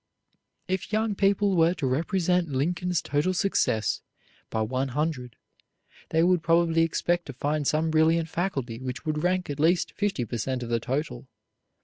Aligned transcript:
If 0.67 0.91
young 0.91 1.13
people 1.13 1.55
were 1.55 1.75
to 1.75 1.85
represent 1.85 2.49
Lincoln's 2.49 3.03
total 3.03 3.35
success 3.35 4.01
by 4.49 4.63
one 4.63 4.87
hundred, 4.87 5.35
they 6.09 6.23
would 6.23 6.41
probably 6.41 6.81
expect 6.81 7.27
to 7.27 7.33
find 7.33 7.67
some 7.67 7.91
brilliant 7.91 8.27
faculty 8.27 8.79
which 8.79 9.05
would 9.05 9.21
rank 9.21 9.47
at 9.51 9.59
least 9.59 9.91
fifty 9.91 10.25
per 10.25 10.37
cent 10.39 10.63
of 10.63 10.69
the 10.69 10.79
total. 10.79 11.27